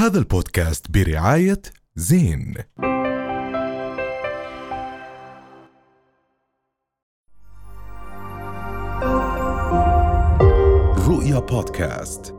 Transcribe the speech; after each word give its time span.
هذا 0.00 0.18
البودكاست 0.18 0.90
برعاية 0.90 1.62
زين. 1.96 2.54
رؤيا 11.08 11.38
بودكاست. 11.38 12.34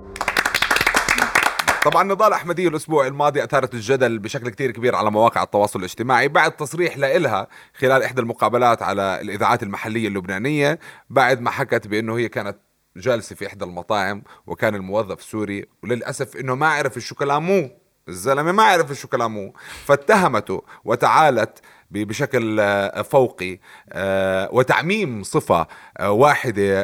طبعا 1.86 2.04
نضال 2.04 2.34
أحمدية 2.34 2.68
الأسبوع 2.68 3.08
الماضي 3.08 3.44
أثارت 3.44 3.74
الجدل 3.74 4.20
بشكل 4.20 4.50
كتير 4.50 4.72
كبير 4.72 4.96
على 4.96 5.12
مواقع 5.12 5.44
التواصل 5.44 5.80
الاجتماعي 5.80 6.28
بعد 6.28 6.52
تصريح 6.52 6.98
لإلها 6.98 7.48
خلال 7.74 8.04
إحدى 8.04 8.22
المقابلات 8.22 8.82
على 8.82 9.22
الإذاعات 9.22 9.64
المحلية 9.64 10.08
اللبنانية 10.08 10.80
بعد 11.10 11.42
ما 11.42 11.52
حكت 11.52 11.88
بأنه 11.88 12.18
هي 12.18 12.30
كانت 12.30 12.58
جالسه 12.98 13.36
في 13.36 13.48
إحدى 13.48 13.66
المطاعم 13.66 14.24
وكان 14.48 14.76
الموظف 14.76 15.24
سوري 15.24 15.66
وللأسف 15.84 16.36
إنه 16.36 16.56
ما 16.56 16.68
عرف 16.68 17.00
شو 17.00 17.16
كلامه 17.16 17.72
الزلمة 18.10 18.52
ما 18.52 18.64
عرف 18.64 18.92
شو 18.92 19.08
كلامه 19.08 19.54
فاتهمته 19.86 20.64
وتعالت 20.86 21.60
بشكل 21.92 22.60
آه، 22.60 23.02
فوقي 23.02 23.60
آه، 23.90 24.50
وتعميم 24.54 25.24
صفة 25.24 25.68
آه، 25.98 26.12
واحدة 26.12 26.82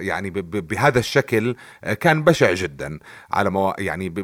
يعني 0.00 0.30
بهذا 0.30 0.98
الشكل 0.98 1.56
كان 2.00 2.22
بشع 2.22 2.52
جدا 2.52 2.98
على 3.32 3.50
مو 3.50 3.74
يعني 3.78 4.14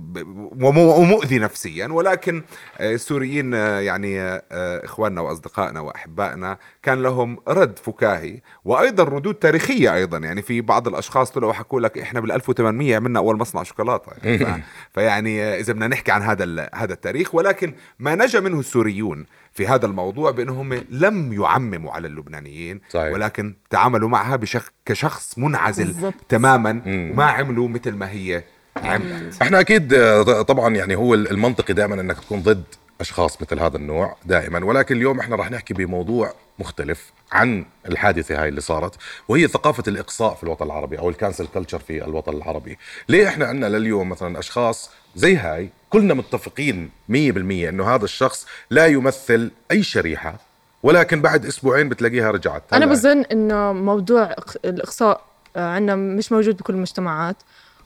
ومؤذي 0.62 1.38
نفسيا. 1.38 1.86
ولكن 1.86 2.42
السوريين 2.80 3.52
يعني 3.52 4.42
إخواننا 4.52 5.20
وأصدقائنا 5.20 5.80
وأحبائنا 5.80 6.58
كان 6.82 7.02
لهم 7.02 7.38
رد 7.48 7.78
فكاهي 7.78 8.40
وأيضا 8.64 9.04
ردود 9.04 9.34
تاريخية 9.34 9.94
أيضا. 9.94 10.18
يعني 10.18 10.42
في 10.42 10.60
بعض 10.60 10.88
الأشخاص 10.88 11.30
طلعوا 11.30 11.52
حكوا 11.52 11.80
لك 11.80 11.98
إحنا 11.98 12.20
بال 12.20 12.32
1800 12.32 12.96
عملنا 12.96 13.18
أول 13.18 13.36
مصنع 13.36 13.62
شوكولاتة. 13.62 14.12
يعني 14.24 14.62
فيعني 14.94 15.60
إذا 15.60 15.72
بدنا 15.72 15.88
نحكي 15.88 16.12
عن 16.12 16.22
هذا 16.22 16.70
هذا 16.74 16.92
التاريخ. 16.92 17.34
ولكن 17.34 17.74
ما 17.98 18.14
نجا 18.14 18.40
منه 18.40 18.60
السوريون 18.60 19.21
في 19.52 19.66
هذا 19.66 19.86
الموضوع 19.86 20.30
بأنهم 20.30 20.74
لم 20.90 21.32
يعمموا 21.32 21.92
على 21.92 22.06
اللبنانيين 22.08 22.80
صحيح. 22.90 23.12
ولكن 23.12 23.54
تعاملوا 23.70 24.08
معها 24.08 24.36
بشخ 24.36 24.70
كشخص 24.86 25.38
منعزل 25.38 25.84
بالضبط. 25.86 26.14
تماما 26.28 26.82
وما 26.86 27.24
عملوا 27.24 27.68
مثل 27.68 27.92
ما 27.92 28.10
هي 28.10 28.44
عملت 28.76 29.42
إحنا 29.42 29.60
أكيد 29.60 29.94
آه، 29.94 30.42
طبعا 30.42 30.74
يعني 30.76 30.96
هو 30.96 31.14
المنطقي 31.14 31.74
دائما 31.74 32.00
إنك 32.00 32.20
تكون 32.20 32.42
ضد 32.42 32.64
أشخاص 33.00 33.42
مثل 33.42 33.58
هذا 33.58 33.76
النوع 33.76 34.16
دائما 34.24 34.64
ولكن 34.64 34.96
اليوم 34.96 35.20
إحنا 35.20 35.36
راح 35.36 35.50
نحكي 35.50 35.74
بموضوع 35.74 36.34
مختلف 36.58 37.12
عن 37.32 37.64
الحادثة 37.86 38.42
هاي 38.42 38.48
اللي 38.48 38.60
صارت 38.60 38.94
وهي 39.28 39.48
ثقافة 39.48 39.82
الإقصاء 39.88 40.34
في 40.34 40.42
الوطن 40.42 40.66
العربي 40.66 40.98
أو 40.98 41.08
ال 41.10 41.15
cancel 41.15 41.46
culture 41.46 41.78
في 41.78 42.04
الوطن 42.04 42.32
العربي 42.36 42.78
ليه 43.08 43.28
إحنا 43.28 43.46
عندنا 43.46 43.66
لليوم 43.66 44.08
مثلا 44.08 44.38
أشخاص 44.38 44.90
زي 45.16 45.36
هاي 45.36 45.70
كلنا 45.90 46.14
متفقين 46.14 46.90
100% 47.10 47.12
إنه 47.14 47.94
هذا 47.94 48.04
الشخص 48.04 48.46
لا 48.70 48.86
يمثل 48.86 49.50
أي 49.70 49.82
شريحة 49.82 50.34
ولكن 50.82 51.22
بعد 51.22 51.46
أسبوعين 51.46 51.88
بتلاقيها 51.88 52.30
رجعت. 52.30 52.62
أنا 52.72 52.86
بظن 52.86 53.24
إنه 53.32 53.72
موضوع 53.72 54.36
الإقصاء 54.64 55.24
عندنا 55.56 55.96
مش 55.96 56.32
موجود 56.32 56.56
بكل 56.56 56.74
المجتمعات 56.74 57.36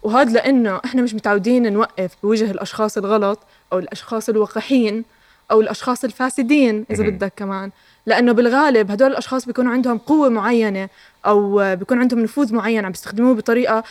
وهذا 0.02 0.32
لأنه 0.32 0.80
إحنا 0.84 1.02
مش 1.02 1.14
متعودين 1.14 1.72
نوقف 1.72 2.16
بوجه 2.22 2.50
الأشخاص 2.50 2.96
الغلط 2.98 3.38
أو 3.72 3.78
الأشخاص 3.78 4.28
الوقحين 4.28 5.04
أو 5.50 5.60
الأشخاص 5.60 6.04
الفاسدين 6.04 6.84
إذا 6.90 7.04
بدك 7.04 7.32
كمان. 7.36 7.70
لأنه 8.06 8.32
بالغالب 8.32 8.90
هدول 8.90 9.10
الأشخاص 9.10 9.46
بيكون 9.46 9.68
عندهم 9.68 9.98
قوة 9.98 10.28
معينة 10.28 10.88
أو 11.26 11.74
بيكون 11.76 11.98
عندهم 11.98 12.20
نفوذ 12.20 12.54
معين 12.54 12.84
عم 12.84 12.90
بيستخدموه 12.92 13.34
بطريقة 13.34 13.84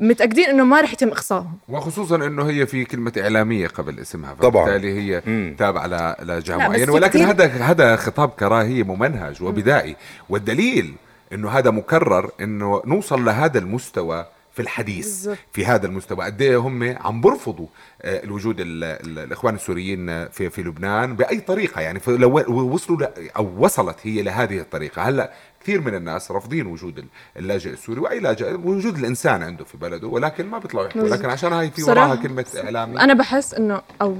متأكدين 0.00 0.44
إنه 0.44 0.64
ما 0.64 0.80
رح 0.80 0.92
يتم 0.92 1.08
إقصائهم. 1.08 1.58
وخصوصا 1.68 2.16
إنه 2.16 2.42
هي 2.48 2.66
في 2.66 2.84
كلمة 2.84 3.12
إعلامية 3.18 3.66
قبل 3.66 3.98
اسمها 3.98 4.34
طبعاً. 4.34 4.66
فبالتالي 4.66 4.92
هي. 5.16 5.20
تابعة 5.58 5.86
لجهة 6.22 6.56
معينة. 6.56 6.92
ولكن 6.92 7.18
كتير- 7.18 7.30
هذا 7.30 7.46
هذا 7.46 7.96
خطاب 7.96 8.28
كراهية 8.28 8.82
ممنهج 8.82 9.42
وبدائي. 9.42 9.96
والدليل 10.28 10.94
إنه 11.32 11.50
هذا 11.50 11.70
مكرر 11.70 12.30
إنه 12.40 12.82
نوصل 12.86 13.24
لهذا 13.24 13.58
المستوى 13.58 14.26
في 14.54 14.62
الحديث 14.62 15.06
بالضبط. 15.06 15.38
في 15.52 15.66
هذا 15.66 15.86
المستوى 15.86 16.24
قد 16.24 16.42
إيه 16.42 16.56
هم 16.56 16.96
عم 17.00 17.20
برفضوا 17.20 17.66
آه، 18.02 18.24
الوجود 18.24 18.60
ال 18.60 18.84
ال 18.84 19.18
الإخوان 19.18 19.54
السوريين 19.54 20.28
في 20.28 20.50
في 20.50 20.62
لبنان 20.62 21.16
بأي 21.16 21.40
طريقة 21.40 21.80
يعني 21.80 22.00
لو 22.08 22.38
وصلوا 22.74 23.06
أو 23.36 23.54
وصلت 23.58 23.96
هي 24.02 24.22
لهذه 24.22 24.58
الطريقة 24.58 25.02
هلأ 25.02 25.32
كثير 25.62 25.80
من 25.80 25.94
الناس 25.94 26.30
رافضين 26.30 26.66
وجود 26.66 26.98
ال- 26.98 27.06
اللاجئ 27.36 27.70
السوري 27.70 28.00
وأي 28.00 28.20
لاجئ 28.20 28.54
وجود 28.54 28.98
الإنسان 28.98 29.42
عنده 29.42 29.64
في 29.64 29.76
بلده 29.76 30.06
ولكن 30.08 30.46
ما 30.46 30.58
بيطلعوا 30.58 30.86
يحكوا. 30.86 31.08
لكن 31.08 31.30
عشان 31.30 31.52
هاي 31.52 31.70
في 31.70 31.82
وراها 31.82 32.14
كلمة 32.16 32.46
اعلامي 32.64 33.00
أنا 33.00 33.14
بحس 33.14 33.54
إنه 33.54 33.82
أو 34.02 34.16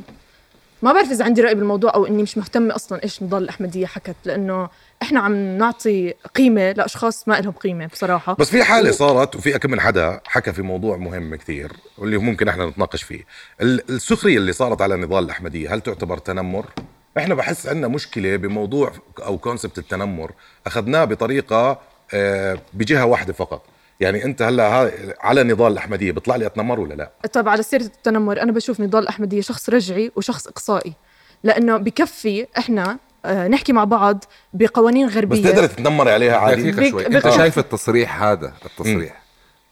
ما 0.82 0.92
بعرف 0.92 1.10
إذا 1.10 1.24
عندي 1.24 1.40
رأي 1.42 1.54
بالموضوع 1.54 1.94
أو 1.94 2.06
إني 2.06 2.22
مش 2.22 2.38
مهتمة 2.38 2.74
أصلا 2.74 3.02
إيش 3.02 3.22
نضال 3.22 3.42
الاحمديه 3.42 3.86
حكت 3.86 4.16
لأنه 4.24 4.68
إحنا 5.02 5.20
عم 5.20 5.58
نعطي 5.58 6.14
قيمة 6.34 6.72
لأشخاص 6.72 7.28
ما 7.28 7.40
لهم 7.40 7.52
قيمة 7.52 7.86
بصراحة. 7.86 8.36
بس 8.38 8.50
في 8.50 8.64
حالة 8.64 8.90
صارت 8.90 9.36
وفي 9.36 9.58
كم 9.58 9.70
من 9.70 9.80
حدا 9.80 10.20
حكى 10.26 10.52
في 10.52 10.62
موضوع 10.62 10.96
مهم 10.96 11.34
كثير 11.34 11.72
واللي 11.98 12.18
ممكن 12.18 12.48
إحنا 12.48 12.66
نتناقش 12.66 13.02
فيه. 13.02 13.24
ال- 13.60 13.90
السخرية 13.90 14.36
اللي 14.36 14.52
صارت 14.52 14.82
على 14.82 14.96
نضال 14.96 15.24
الأحمدية 15.24 15.74
هل 15.74 15.80
تعتبر 15.80 16.18
تنمر؟ 16.18 16.66
إحنا 17.18 17.34
بحس 17.34 17.66
عندنا 17.66 17.88
مشكلة 17.88 18.36
بموضوع 18.36 18.92
أو 19.18 19.38
كونسبت 19.38 19.78
التنمر 19.78 20.32
أخذناه 20.66 21.04
بطريقة 21.04 21.78
آه، 22.14 22.58
بجهة 22.72 23.04
واحدة 23.06 23.32
فقط. 23.32 23.62
يعني 24.02 24.24
انت 24.24 24.42
هلا 24.42 24.62
ها- 24.68 24.90
على 25.20 25.42
نضال 25.42 25.72
الأحمدية 25.72 26.12
بيطلع 26.12 26.36
لي 26.36 26.46
أتنمر 26.46 26.80
ولا 26.80 26.94
لا؟ 26.94 27.10
طيب 27.32 27.48
على 27.48 27.62
سيرة 27.62 27.82
التنمر 27.82 28.42
أنا 28.42 28.52
بشوف 28.52 28.80
نضال 28.80 29.02
الأحمدية 29.02 29.40
شخص 29.40 29.70
رجعي 29.70 30.12
وشخص 30.16 30.46
إقصائي 30.46 30.92
لأنه 31.44 31.76
بكفي 31.76 32.46
إحنا 32.58 32.98
آه، 33.24 33.48
نحكي 33.48 33.72
مع 33.72 33.84
بعض 33.84 34.24
بقوانين 34.54 35.06
بس 35.08 35.14
غربية 35.16 35.42
تقدر 35.50 35.66
تتنمر 35.66 36.08
عليها 36.08 36.36
عادي؟ 36.36 36.70
دقيقة 36.70 36.90
شوي 36.90 37.04
بك- 37.04 37.14
أنت. 37.26 37.28
شايف 37.36 37.58
التصريح 37.58 38.22
هذا 38.22 38.52
التصريح 38.64 39.22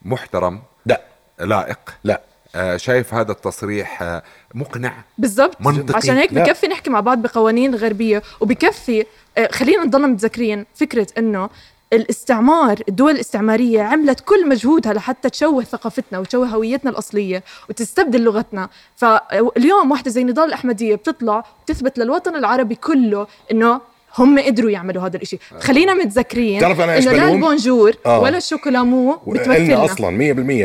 محترم 0.03 0.63
لا 0.87 1.01
لائق 1.41 1.79
لا 2.05 2.21
آه، 2.55 2.77
شايف 2.77 3.15
هذا 3.15 3.33
التصريح 3.33 4.03
آه، 4.03 4.23
مقنع 4.55 4.95
بالضبط 5.19 5.57
منطقي. 5.61 5.97
عشان 5.97 6.17
هيك. 6.17 6.35
بكفي 6.35 6.67
نحكي 6.67 6.91
مع 6.91 7.01
بعض 7.01 7.23
بقوانين 7.23 7.75
غربية 7.75 8.23
وبكفي 8.41 9.07
آه، 9.39 9.49
خلينا 9.53 9.85
نضلنا 9.85 10.07
متذكرين 10.07 10.67
فكرة 10.75 11.07
إنه 11.19 11.51
الاستعمار 11.93 12.83
الدول 12.89 13.11
الاستعمارية 13.11 13.83
عملت 13.83 14.21
كل 14.21 14.49
مجهودها 14.49 14.93
لحتى 14.93 15.31
تشوه 15.31 15.65
ثقافتنا 15.65 16.19
وتشوه 16.19 16.47
هويتنا 16.47 16.91
الأصلية 16.91 17.45
وتستبدل 17.69 18.23
لغتنا. 18.25 18.69
فاليوم 18.97 19.91
واحدة 19.91 20.11
زي 20.11 20.25
نضال 20.25 20.45
الأحمدية 20.49 20.95
بتطلع 20.95 21.45
وتثبت 21.63 21.99
للوطن 21.99 22.37
العربي 22.37 22.75
كله 22.75 23.27
إنه 23.53 23.81
هم 24.19 24.39
قدروا 24.39 24.71
يعملوا 24.71 25.03
هذا 25.03 25.17
الإشي. 25.17 25.39
خلينا 25.59 25.95
متذكرين 25.95 26.59
بتعرف 26.59 26.81
أنا 26.81 26.95
إيش 26.95 27.09
إنه 27.09 27.17
لا؟ 27.17 27.33
البونجور 27.33 27.93
آه. 28.07 28.21
ولا 28.21 28.37
الشوكولامو 28.39 29.17
بتمثلنا. 29.27 29.85
أصلا 29.85 30.11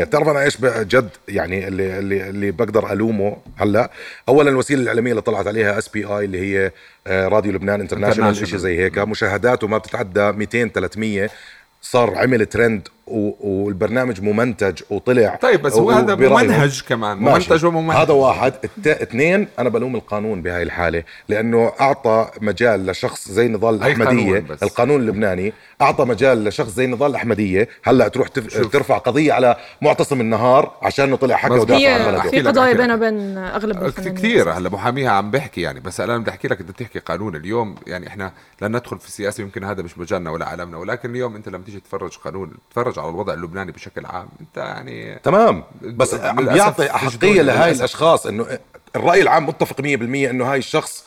100% 0.04 0.08
تعرف 0.08 0.28
أنا 0.28 0.42
إيش 0.42 0.58
جد 0.62 1.08
يعني 1.28 1.68
اللي 1.68 1.98
اللي 1.98 2.28
اللي 2.28 2.50
بقدر 2.50 2.92
ألومه 2.92 3.36
هلأ؟ 3.56 3.90
اولا 4.28 4.50
الوسيلة 4.50 4.82
الإعلامية 4.82 5.10
اللي 5.10 5.22
طلعت 5.22 5.46
عليها 5.46 5.78
SBI 5.78 6.24
اللي 6.24 6.40
هي 6.40 6.72
آه، 7.06 7.28
راديو 7.28 7.52
لبنان 7.52 7.80
international. 7.80 8.36
شيء 8.36 8.58
زي 8.58 8.78
هيك. 8.78 8.98
مشاهداته 8.98 9.66
ما 9.66 9.78
بتتعدى 9.78 10.32
200 10.32 10.68
300 10.68 11.30
صار 11.82 12.18
عمل 12.18 12.46
ترند 12.46 12.88
والبرنامج 13.06 14.20
ممنتج 14.22 14.82
وطلع 14.90 15.34
طيب 15.42 15.62
بس 15.62 15.72
هو 15.72 15.90
هذا 15.90 16.14
ممنهج 16.14 16.82
كمان 16.88 17.16
ماشي. 17.18 17.48
ممنتج 17.50 17.64
وممنهج 17.64 17.96
هذا 17.96 18.12
واحد 18.12 18.54
الت... 18.64 18.86
اثنين 18.86 19.48
أنا 19.58 19.68
بلوم 19.68 19.96
القانون 19.96 20.42
بهاي 20.42 20.62
الحالة 20.62 21.02
لأنه 21.28 21.72
أعطى 21.80 22.30
مجال 22.40 22.86
لشخص 22.86 23.30
زي 23.30 23.48
نضال 23.48 23.74
الأحمدية. 23.74 24.44
القانون 24.62 25.00
اللبناني 25.00 25.52
أعطى 25.82 26.04
مجال 26.04 26.44
لشخص 26.44 26.70
زي 26.70 26.86
نضال 26.86 27.10
الأحمدية 27.10 27.68
هلأ 27.84 28.08
تروح 28.08 28.28
تف... 28.28 28.48
شوف. 28.48 28.72
ترفع 28.72 28.98
قضية 28.98 29.32
على 29.32 29.56
معتصم 29.82 30.20
النهار 30.20 30.72
عشان 30.82 31.04
انه 31.04 31.16
طلع 31.16 31.36
حكى. 31.36 31.54
ودافع 31.54 31.94
عن 31.94 32.12
بلده 32.12 32.30
في 32.30 32.40
قضايا. 32.40 32.72
بينها 32.72 32.94
وبين 32.94 33.38
أغلب 33.38 33.84
الفنانين 33.84 34.14
كثير 34.14 34.50
هلأ 34.50 34.68
محاميها 34.68 35.10
عم 35.10 35.30
بحكي 35.30 35.60
يعني 35.60 35.80
بس 35.80 36.00
أنا 36.00 36.18
بدي 36.18 36.30
أحكي 36.30 36.48
لك 36.48 36.60
انت 36.60 36.70
بتحكي 36.70 36.98
قانون 36.98 37.36
اليوم 37.36 37.74
يعني 37.86 38.08
إحنا 38.08 38.32
لا 38.60 38.68
ندخل 38.68 38.98
في 38.98 39.06
السياسة 39.06 39.42
يمكن 39.42 39.64
هذا 39.64 39.82
مش 39.82 39.98
مجالنا 39.98 40.30
ولا 40.30 40.46
عالمنا 40.46 40.76
ولكن 40.76 41.10
اليوم 41.10 41.36
أنت 41.36 41.48
لما 41.48 41.64
تيجي 41.64 41.80
تفرج 41.80 42.16
قانون 42.16 42.52
تتفرج 42.70 42.95
على 42.98 43.10
الوضع 43.10 43.34
اللبناني 43.34 43.72
بشكل 43.72 44.06
عام. 44.06 44.28
انت 44.40 44.56
يعني 44.56 45.20
تمام. 45.22 45.64
بس 45.82 46.14
بيعطي 46.14 46.90
أحقية 46.90 47.42
لهاي 47.42 47.66
للأسف. 47.66 47.78
الأشخاص 47.78 48.26
إنه 48.26 48.46
الرأي 48.96 49.22
العام 49.22 49.46
متفق 49.46 49.80
100% 49.80 49.82
إنه 50.30 50.52
هاي 50.52 50.58
الشخص 50.58 51.06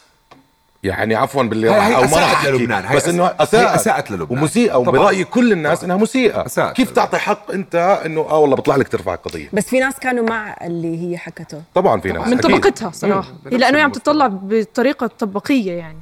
يعني 0.83 1.15
عفوا 1.15 1.43
باللي 1.43 1.69
راح 1.69 1.87
أو 1.87 2.01
ما 2.01 2.17
راح 2.17 2.45
للبنان. 2.45 2.85
هي 2.85 2.95
بس 2.95 3.07
إنه 3.07 3.25
هي 3.25 3.35
أساءت 3.75 4.11
للبنان. 4.11 4.39
ومسيئه 4.39 4.73
طبعاً. 4.73 4.87
وبراي 4.89 5.23
كل 5.23 5.51
الناس 5.51 5.83
إنها 5.83 5.97
مسيئة. 5.97 6.45
أساءت 6.45 6.75
كيف 6.75 6.87
للبنان. 6.87 7.05
تعطي 7.09 7.17
حق 7.17 7.51
أنت 7.51 8.01
إنه 8.05 8.21
آه 8.21 8.37
والله 8.39 8.55
بيطلع 8.55 8.75
لك 8.75 8.87
ترفع 8.87 9.13
القضية؟ 9.13 9.49
بس 9.53 9.65
في 9.65 9.79
ناس 9.79 9.99
كانوا 9.99 10.29
مع 10.29 10.55
اللي 10.61 11.11
هي 11.11 11.17
حكته. 11.17 11.61
طبعا 11.75 12.01
في 12.01 12.11
ناس. 12.11 12.27
من. 12.27 12.37
طبقتها 12.37 12.91
صراحة. 12.91 13.33
لأنه 13.45 13.77
هي 13.77 13.81
عم 13.81 13.91
تطلع 13.91 14.27
بطريقة 14.27 15.07
طبقية 15.07 15.71
يعني. 15.71 15.99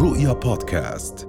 رؤيا 0.00 0.32
بودكاست. 0.32 1.28